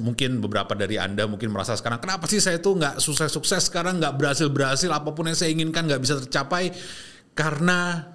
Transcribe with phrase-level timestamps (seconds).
[0.00, 4.16] Mungkin beberapa dari Anda mungkin merasa sekarang, kenapa sih saya tuh nggak sukses-sukses sekarang, nggak
[4.16, 6.72] berhasil-berhasil, apa pun yang saya inginkan nggak bisa tercapai,
[7.36, 8.08] karena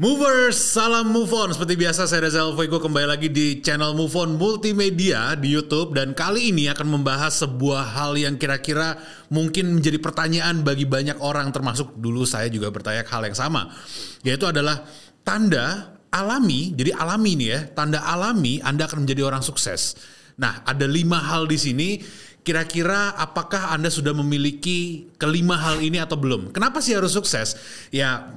[0.00, 1.52] Movers, salam move on.
[1.52, 6.16] Seperti biasa saya Reza Alvoigo kembali lagi di channel Move On Multimedia di YouTube dan
[6.16, 8.96] kali ini akan membahas sebuah hal yang kira-kira
[9.28, 13.76] mungkin menjadi pertanyaan bagi banyak orang termasuk dulu saya juga bertanya hal yang sama.
[14.24, 14.88] Yaitu adalah
[15.20, 20.00] tanda alami, jadi alami nih ya, tanda alami Anda akan menjadi orang sukses.
[20.40, 22.00] Nah, ada lima hal di sini
[22.40, 26.56] kira-kira apakah Anda sudah memiliki kelima hal ini atau belum?
[26.56, 27.52] Kenapa sih harus sukses?
[27.92, 28.32] Ya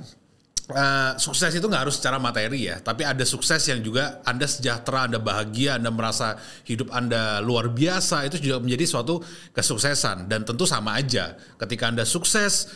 [0.73, 5.05] Uh, sukses itu nggak harus secara materi ya, tapi ada sukses yang juga Anda sejahtera,
[5.05, 9.21] Anda bahagia, Anda merasa hidup Anda luar biasa, itu juga menjadi suatu
[9.53, 10.25] kesuksesan.
[10.25, 12.73] Dan tentu sama aja, ketika Anda sukses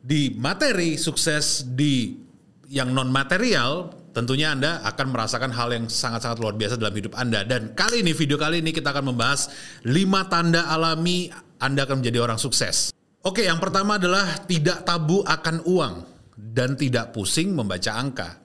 [0.00, 2.16] di materi, sukses di
[2.72, 7.44] yang non material, tentunya Anda akan merasakan hal yang sangat-sangat luar biasa dalam hidup Anda.
[7.44, 9.52] Dan kali ini, video kali ini kita akan membahas
[9.84, 9.92] 5
[10.32, 11.28] tanda alami
[11.60, 12.96] Anda akan menjadi orang sukses.
[13.20, 18.44] Oke, yang pertama adalah tidak tabu akan uang dan tidak pusing membaca angka.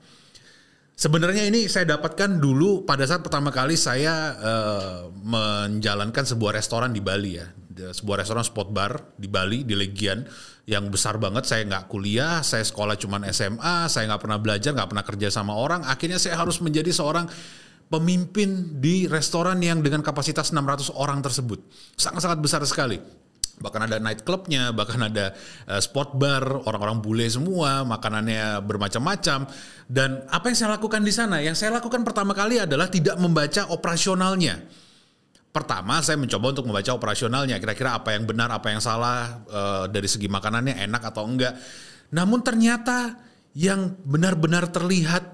[0.95, 7.01] Sebenarnya ini saya dapatkan dulu pada saat pertama kali saya uh, menjalankan sebuah restoran di
[7.01, 7.49] Bali ya,
[7.91, 10.23] sebuah restoran spot bar di Bali di Legian
[10.69, 11.49] yang besar banget.
[11.49, 15.57] Saya nggak kuliah, saya sekolah cuma SMA, saya nggak pernah belajar, nggak pernah kerja sama
[15.57, 15.81] orang.
[15.89, 17.25] Akhirnya saya harus menjadi seorang
[17.89, 21.65] pemimpin di restoran yang dengan kapasitas 600 orang tersebut,
[21.97, 23.20] sangat-sangat besar sekali
[23.61, 25.37] bahkan ada night clubnya, bahkan ada
[25.69, 29.45] uh, sport bar, orang-orang bule semua, makanannya bermacam-macam.
[29.85, 31.37] Dan apa yang saya lakukan di sana?
[31.39, 34.65] Yang saya lakukan pertama kali adalah tidak membaca operasionalnya.
[35.51, 40.07] Pertama, saya mencoba untuk membaca operasionalnya, kira-kira apa yang benar, apa yang salah uh, dari
[40.07, 41.53] segi makanannya enak atau enggak.
[42.15, 43.19] Namun ternyata
[43.51, 45.27] yang benar-benar terlihat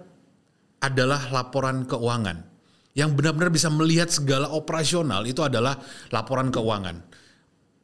[0.82, 2.50] adalah laporan keuangan.
[2.98, 5.78] Yang benar-benar bisa melihat segala operasional itu adalah
[6.10, 6.98] laporan keuangan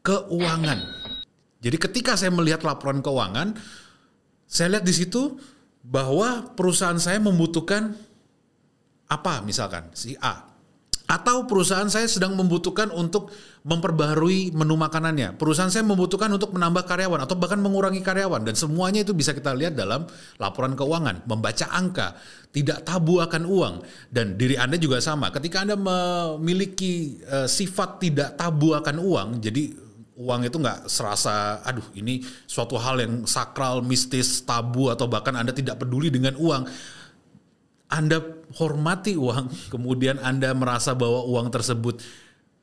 [0.03, 0.79] keuangan.
[1.63, 3.55] Jadi ketika saya melihat laporan keuangan,
[4.43, 5.39] saya lihat di situ
[5.79, 7.95] bahwa perusahaan saya membutuhkan
[9.07, 10.53] apa misalkan si A
[11.03, 13.29] atau perusahaan saya sedang membutuhkan untuk
[13.67, 15.35] memperbaharui menu makanannya.
[15.35, 19.51] Perusahaan saya membutuhkan untuk menambah karyawan atau bahkan mengurangi karyawan dan semuanya itu bisa kita
[19.51, 20.07] lihat dalam
[20.39, 22.17] laporan keuangan, membaca angka,
[22.55, 23.75] tidak tabu akan uang
[24.09, 25.27] dan diri Anda juga sama.
[25.29, 29.82] Ketika Anda memiliki uh, sifat tidak tabu akan uang, jadi
[30.23, 35.51] uang itu nggak serasa, aduh ini suatu hal yang sakral, mistis, tabu atau bahkan Anda
[35.51, 36.63] tidak peduli dengan uang.
[37.91, 38.23] Anda
[38.55, 41.99] hormati uang, kemudian Anda merasa bahwa uang tersebut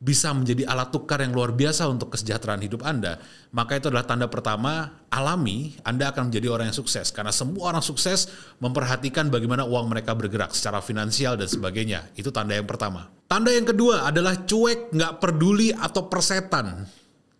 [0.00, 3.20] bisa menjadi alat tukar yang luar biasa untuk kesejahteraan hidup Anda,
[3.52, 7.12] maka itu adalah tanda pertama alami Anda akan menjadi orang yang sukses.
[7.12, 8.32] Karena semua orang sukses
[8.64, 12.08] memperhatikan bagaimana uang mereka bergerak secara finansial dan sebagainya.
[12.16, 13.12] Itu tanda yang pertama.
[13.28, 16.88] Tanda yang kedua adalah cuek, nggak peduli atau persetan.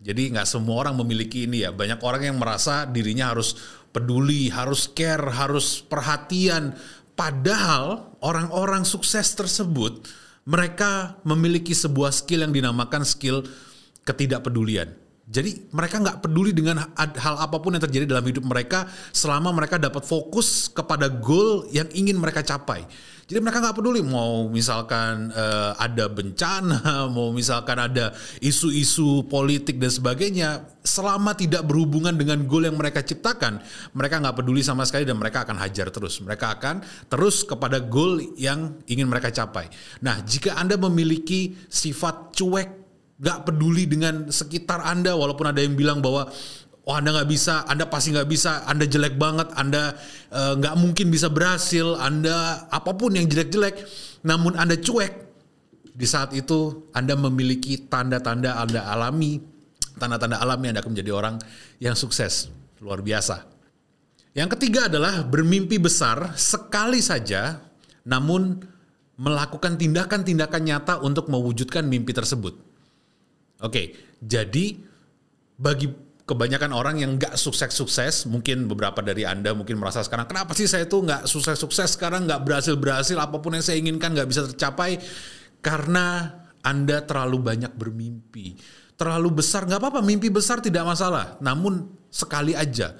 [0.01, 1.69] Jadi nggak semua orang memiliki ini ya.
[1.69, 3.53] Banyak orang yang merasa dirinya harus
[3.93, 6.73] peduli, harus care, harus perhatian.
[7.13, 10.09] Padahal orang-orang sukses tersebut
[10.49, 13.45] mereka memiliki sebuah skill yang dinamakan skill
[14.01, 14.89] ketidakpedulian.
[15.31, 19.79] Jadi mereka nggak peduli dengan hal apa pun yang terjadi dalam hidup mereka selama mereka
[19.79, 22.83] dapat fokus kepada goal yang ingin mereka capai.
[23.31, 28.11] Jadi mereka nggak peduli mau misalkan uh, ada bencana, mau misalkan ada
[28.43, 33.63] isu-isu politik dan sebagainya, selama tidak berhubungan dengan goal yang mereka ciptakan,
[33.95, 36.19] mereka nggak peduli sama sekali dan mereka akan hajar terus.
[36.19, 39.71] Mereka akan terus kepada goal yang ingin mereka capai.
[40.03, 42.69] Nah, jika Anda memiliki sifat cuek,
[43.15, 46.27] nggak peduli dengan sekitar Anda, walaupun ada yang bilang bahwa
[46.91, 49.95] oh anda nggak bisa, anda pasti nggak bisa, anda jelek banget, anda
[50.27, 53.87] eh, nggak uh, mungkin bisa berhasil, anda apa pun yang jelek-jelek,
[54.27, 55.31] namun anda cuek.
[55.95, 59.39] Di saat itu anda memiliki tanda-tanda anda alami,
[59.95, 61.35] tanda-tanda alami anda akan menjadi orang
[61.79, 62.51] yang sukses,
[62.83, 63.47] luar biasa.
[64.35, 67.59] Yang ketiga adalah bermimpi besar sekali saja,
[68.03, 68.67] namun
[69.15, 72.55] melakukan tindakan-tindakan nyata untuk mewujudkan mimpi tersebut.
[73.63, 74.79] Oke, jadi
[75.61, 80.63] bagi kebanyakan orang yang nggak sukses-sukses, mungkin beberapa dari Anda mungkin merasa sekarang, kenapa sih
[80.63, 85.03] saya tuh nggak sukses-sukses sekarang, nggak berhasil-berhasil, apa pun yang saya inginkan nggak bisa tercapai,
[85.59, 86.31] karena
[86.63, 88.55] Anda terlalu banyak bermimpi.
[88.95, 92.95] Terlalu besar, nggak apa-apa, mimpi besar tidak masalah, namun sekali aja.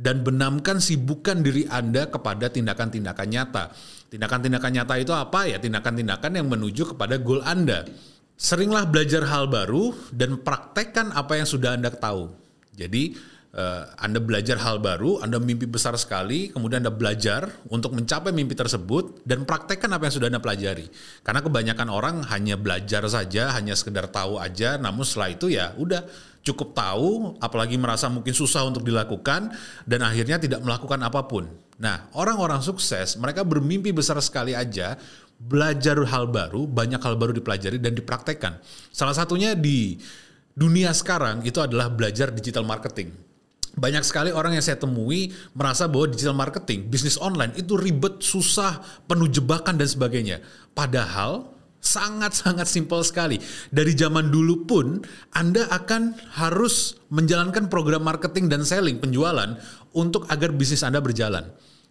[0.00, 3.68] Dan benamkan sibukkan diri Anda kepada tindakan-tindakan nyata.
[4.08, 5.60] Tindakan-tindakan nyata itu apa ya?
[5.60, 7.84] Tindakan-tindakan yang menuju kepada goal Anda.
[8.40, 12.39] Seringlah belajar hal baru dan praktekkan apa yang sudah Anda tahu.
[12.74, 13.14] Jadi
[13.54, 18.54] uh, Anda belajar hal baru, Anda mimpi besar sekali, kemudian Anda belajar untuk mencapai mimpi
[18.54, 20.86] tersebut dan praktekkan apa yang sudah Anda pelajari.
[21.26, 26.06] Karena kebanyakan orang hanya belajar saja, hanya sekedar tahu aja, namun setelah itu ya udah
[26.40, 29.52] cukup tahu, apalagi merasa mungkin susah untuk dilakukan
[29.84, 31.44] dan akhirnya tidak melakukan apa pun.
[31.80, 34.96] Nah, orang-orang sukses mereka bermimpi besar sekali aja,
[35.40, 38.60] belajar hal baru, banyak hal baru dipelajari dan dipraktekkan.
[38.92, 39.96] Salah satunya di
[40.54, 43.12] dunia sekarang itu adalah belajar digital marketing.
[43.70, 48.82] Banyak sekali orang yang saya temui merasa bahwa digital marketing, bisnis online itu ribet, susah,
[49.06, 50.42] penuh jebakan dan sebagainya.
[50.74, 53.40] Padahal Sangat-sangat simpel sekali.
[53.72, 55.00] Dari zaman dulu pun
[55.32, 59.56] Anda akan harus menjalankan program marketing dan selling penjualan
[59.96, 61.48] untuk agar bisnis Anda berjalan.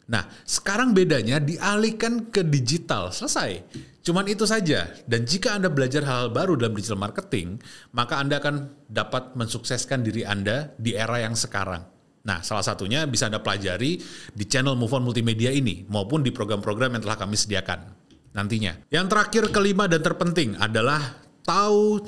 [0.09, 3.09] Nah, sekarang bedanya dialihkan ke digital.
[3.09, 3.65] Selesai.
[4.09, 4.89] Cuman itu saja.
[5.05, 7.61] Dan jika Anda belajar hal-hal baru dalam digital marketing,
[7.93, 11.85] maka Anda akan dapat mensukseskan diri Anda di era yang sekarang.
[12.25, 14.01] Nah, salah satunya bisa Anda pelajari
[14.33, 17.85] di channel Move On Multimedia ini maupun di program-program yang telah kami sediakan
[18.33, 18.81] nantinya.
[18.89, 22.01] Yang terakhir kelima dan terpenting adalah tahu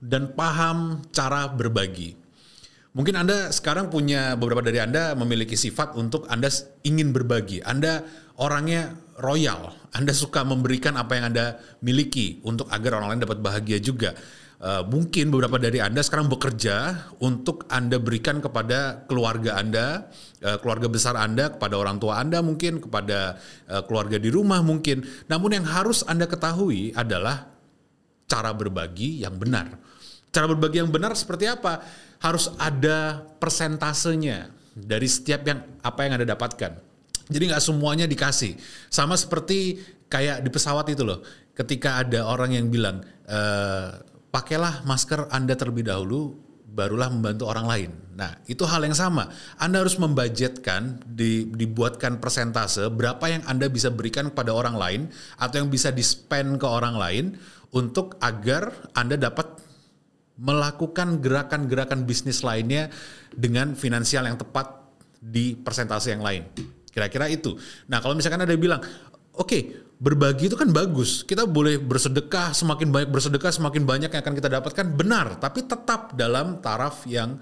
[0.00, 2.16] dan paham cara berbagi.
[2.96, 6.48] Mungkin Anda sekarang punya beberapa dari Anda memiliki sifat untuk Anda
[6.80, 7.60] ingin berbagi.
[7.60, 8.00] Anda
[8.40, 9.76] orangnya royal.
[9.92, 14.16] Anda suka memberikan apa yang Anda miliki untuk agar orang lain dapat bahagia juga.
[14.56, 20.08] Uh, mungkin beberapa dari Anda sekarang bekerja untuk Anda berikan kepada keluarga Anda,
[20.40, 23.36] uh, keluarga besar Anda, kepada orang tua Anda mungkin, kepada
[23.68, 25.04] uh, keluarga di rumah mungkin.
[25.28, 27.52] Namun yang harus Anda ketahui adalah
[28.24, 29.76] cara berbagi yang benar.
[30.36, 31.80] Cara berbagi yang benar seperti apa?
[32.20, 36.72] Harus ada persentasenya dari setiap yang apa yang Anda dapatkan.
[37.32, 38.52] Jadi nggak semuanya dikasih.
[38.92, 39.80] Sama seperti
[40.12, 41.24] kayak di pesawat itu loh.
[41.56, 43.40] Ketika ada orang yang bilang, e,
[44.28, 46.36] pakailah masker Anda terlebih dahulu
[46.68, 47.90] barulah membantu orang lain.
[48.12, 49.32] Nah, itu hal yang sama.
[49.56, 55.00] Anda harus membudgetkan, di, dibuatkan persentase berapa yang Anda bisa berikan kepada orang lain
[55.40, 57.24] atau yang bisa di-spend ke orang lain
[57.72, 59.65] untuk agar Anda dapat
[60.36, 62.92] melakukan gerakan-gerakan bisnis lainnya
[63.32, 64.68] dengan finansial yang tepat
[65.16, 66.44] di persentase yang lain.
[66.92, 67.56] Kira-kira itu.
[67.88, 68.80] Nah, kalau misalkan ada yang bilang,
[69.36, 69.62] oke, okay,
[69.96, 71.24] berbagi itu kan bagus.
[71.24, 74.86] Kita boleh bersedekah, semakin banyak bersedekah, semakin banyak yang akan kita dapatkan.
[74.96, 77.40] Benar, tapi tetap dalam taraf yang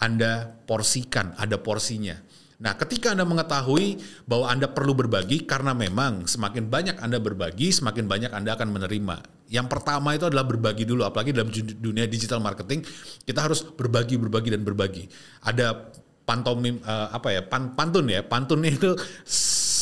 [0.00, 2.16] Anda porsikan, ada porsinya.
[2.64, 8.08] Nah, ketika Anda mengetahui bahwa Anda perlu berbagi, karena memang semakin banyak Anda berbagi, semakin
[8.08, 9.16] banyak Anda akan menerima.
[9.52, 12.80] Yang pertama itu adalah berbagi dulu, apalagi dalam dunia digital marketing,
[13.28, 15.04] kita harus berbagi, berbagi, dan berbagi.
[15.44, 15.92] Ada
[16.24, 18.96] pantomim, uh, apa ya, pantun ya, pantunnya itu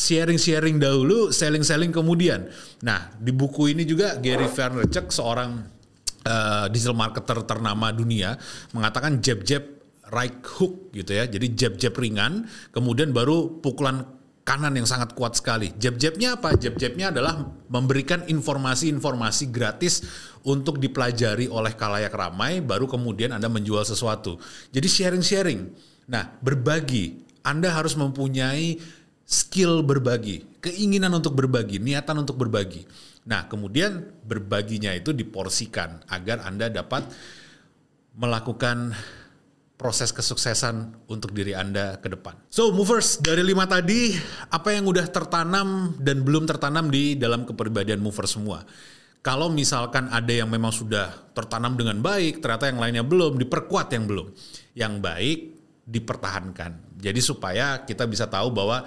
[0.02, 2.50] sharing-sharing dahulu, selling-selling kemudian.
[2.82, 5.62] Nah, di buku ini juga Gary Vaynerchuk seorang
[6.26, 8.34] uh, digital marketer ternama dunia
[8.74, 9.81] mengatakan jab-jab
[10.12, 11.24] right hook gitu ya.
[11.24, 14.04] Jadi jab-jab ringan, kemudian baru pukulan
[14.44, 15.72] kanan yang sangat kuat sekali.
[15.80, 16.52] Jab-jabnya apa?
[16.54, 20.04] Jab-jabnya adalah memberikan informasi-informasi gratis
[20.44, 24.36] untuk dipelajari oleh kalayak ramai, baru kemudian Anda menjual sesuatu.
[24.74, 25.60] Jadi sharing-sharing.
[26.10, 27.24] Nah, berbagi.
[27.42, 28.78] Anda harus mempunyai
[29.26, 32.86] skill berbagi, keinginan untuk berbagi, niatan untuk berbagi.
[33.26, 37.06] Nah, kemudian berbaginya itu diporsikan agar Anda dapat
[38.18, 38.94] melakukan
[39.82, 42.38] proses kesuksesan untuk diri Anda ke depan.
[42.46, 44.14] So, movers, dari lima tadi,
[44.54, 48.62] apa yang udah tertanam dan belum tertanam di dalam kepribadian movers semua?
[49.26, 54.06] Kalau misalkan ada yang memang sudah tertanam dengan baik, ternyata yang lainnya belum, diperkuat yang
[54.06, 54.30] belum.
[54.78, 55.38] Yang baik
[55.82, 57.02] dipertahankan.
[57.02, 58.86] Jadi supaya kita bisa tahu bahwa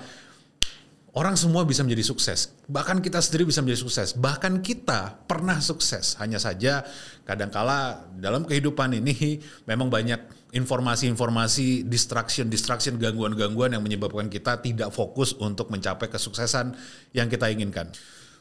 [1.16, 2.52] Orang semua bisa menjadi sukses.
[2.68, 4.20] Bahkan kita sendiri bisa menjadi sukses.
[4.20, 6.20] Bahkan kita pernah sukses.
[6.20, 6.84] Hanya saja
[7.24, 10.20] kadangkala dalam kehidupan ini memang banyak
[10.52, 16.76] informasi-informasi, distraction, distraction, gangguan-gangguan yang menyebabkan kita tidak fokus untuk mencapai kesuksesan
[17.16, 17.88] yang kita inginkan.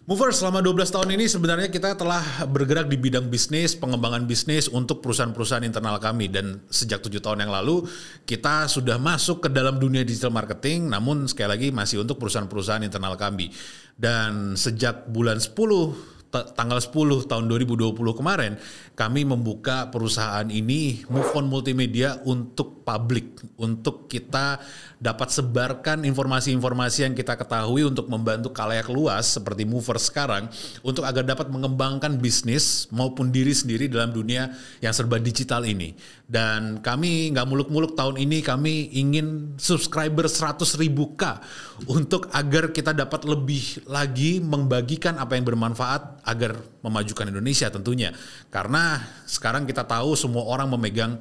[0.05, 5.01] Mover selama 12 tahun ini sebenarnya kita telah bergerak di bidang bisnis, pengembangan bisnis untuk
[5.01, 7.89] perusahaan-perusahaan internal kami dan sejak tujuh tahun yang lalu
[8.29, 13.17] kita sudah masuk ke dalam dunia digital marketing namun sekali lagi masih untuk perusahaan-perusahaan internal
[13.17, 13.49] kami.
[13.97, 15.57] Dan sejak bulan 10
[16.43, 18.59] tanggal 10 tahun 2020 kemarin
[18.99, 24.61] kami membuka perusahaan ini Move On Multimedia untuk publik untuk kita
[25.01, 30.49] dapat sebarkan informasi-informasi yang kita ketahui untuk membantu kalayak luas seperti mover sekarang
[30.85, 34.53] untuk agar dapat mengembangkan bisnis maupun diri sendiri dalam dunia
[34.85, 35.97] yang serba digital ini.
[36.25, 41.37] Dan kami nggak muluk-muluk tahun ini kami ingin subscriber 100 ribu K
[41.85, 48.17] untuk agar kita dapat lebih lagi membagikan apa yang bermanfaat agar memajukan Indonesia tentunya.
[48.49, 51.21] Karena sekarang kita tahu semua orang memegang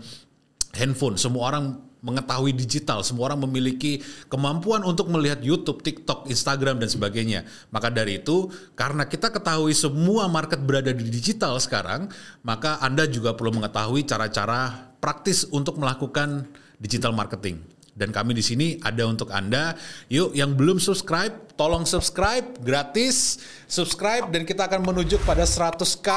[0.72, 3.00] handphone, semua orang mengetahui digital.
[3.02, 7.48] Semua orang memiliki kemampuan untuk melihat YouTube, TikTok, Instagram dan sebagainya.
[7.72, 12.12] Maka dari itu, karena kita ketahui semua market berada di digital sekarang,
[12.44, 16.48] maka Anda juga perlu mengetahui cara-cara praktis untuk melakukan
[16.80, 17.60] digital marketing.
[17.94, 19.78] Dan kami di sini ada untuk Anda.
[20.10, 23.38] Yuk yang belum subscribe, tolong subscribe gratis.
[23.70, 26.10] Subscribe dan kita akan menuju pada 100k,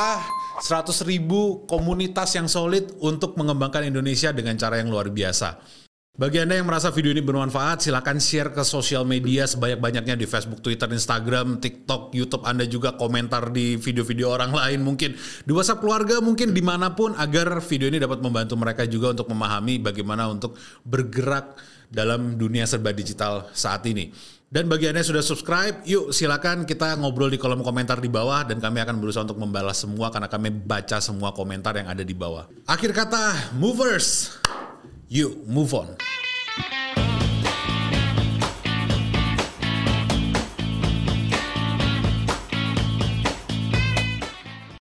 [0.64, 5.84] 100 ribu komunitas yang solid untuk mengembangkan Indonesia dengan cara yang luar biasa.
[6.16, 10.64] Bagi Anda yang merasa video ini bermanfaat, silakan share ke sosial media sebanyak-banyaknya di Facebook,
[10.64, 12.40] Twitter, Instagram, TikTok, YouTube.
[12.48, 15.12] Anda juga komentar di video-video orang lain mungkin.
[15.44, 19.28] Di WhatsApp keluarga mungkin di mana pun agar video ini dapat membantu mereka juga untuk
[19.28, 20.56] memahami bagaimana untuk
[20.88, 21.60] bergerak
[21.92, 24.08] dalam dunia serba digital saat ini.
[24.48, 28.40] Dan bagi Anda yang sudah subscribe, yuk silakan kita ngobrol di kolom komentar di bawah
[28.40, 32.16] dan kami akan berusaha untuk membalas semua karena kami baca semua komentar yang ada di
[32.16, 32.48] bawah.
[32.64, 34.40] Akhir kata, movers!
[35.08, 35.96] You move on.